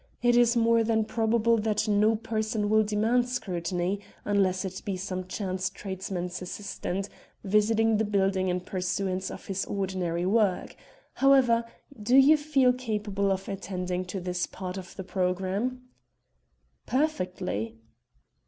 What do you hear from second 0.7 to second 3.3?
than probable that no person will demand